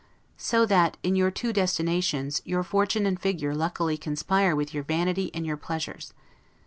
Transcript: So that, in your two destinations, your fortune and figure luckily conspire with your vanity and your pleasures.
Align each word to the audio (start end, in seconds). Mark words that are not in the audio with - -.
So 0.39 0.65
that, 0.65 0.97
in 1.03 1.15
your 1.15 1.29
two 1.29 1.53
destinations, 1.53 2.41
your 2.43 2.63
fortune 2.63 3.05
and 3.05 3.19
figure 3.19 3.53
luckily 3.53 3.97
conspire 3.97 4.55
with 4.55 4.73
your 4.73 4.81
vanity 4.83 5.29
and 5.31 5.45
your 5.45 5.57
pleasures. 5.57 6.11